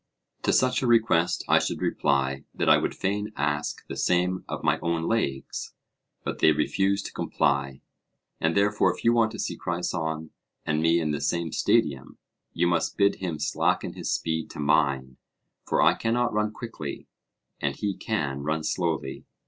[0.41, 4.63] To such a request I should reply that I would fain ask the same of
[4.63, 5.75] my own legs;
[6.23, 7.81] but they refuse to comply.
[8.39, 10.31] And therefore if you want to see Crison
[10.65, 12.17] and me in the same stadium,
[12.51, 15.17] you must bid him slacken his speed to mine,
[15.67, 17.05] for I cannot run quickly,
[17.59, 19.25] and he can run slowly.